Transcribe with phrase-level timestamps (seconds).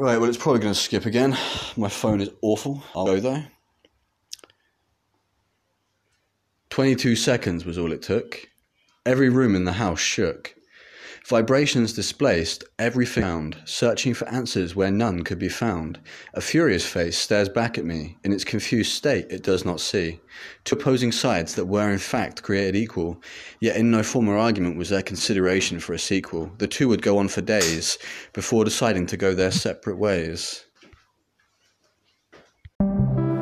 [0.00, 1.36] Right, well, it's probably going to skip again.
[1.76, 2.84] My phone is awful.
[2.94, 3.42] I'll go though.
[6.70, 8.48] 22 seconds was all it took.
[9.04, 10.54] Every room in the house shook.
[11.28, 16.00] Vibrations displaced everything around, searching for answers where none could be found.
[16.32, 18.16] A furious face stares back at me.
[18.24, 20.20] In its confused state, it does not see.
[20.64, 23.22] Two opposing sides that were in fact created equal,
[23.60, 26.50] yet in no former argument was there consideration for a sequel.
[26.56, 27.98] The two would go on for days
[28.32, 30.64] before deciding to go their separate ways.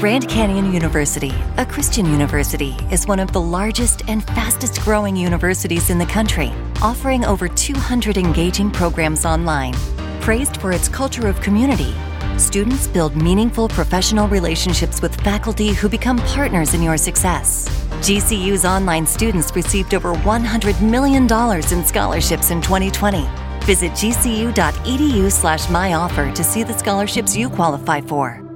[0.00, 5.90] Grand Canyon University, a Christian university, is one of the largest and fastest growing universities
[5.90, 9.74] in the country, offering over 200 engaging programs online.
[10.20, 11.94] Praised for its culture of community,
[12.38, 17.68] students build meaningful professional relationships with faculty who become partners in your success.
[18.00, 23.28] GCU's online students received over $100 million in scholarships in 2020.
[23.64, 28.49] Visit gcu.edu slash myoffer to see the scholarships you qualify for.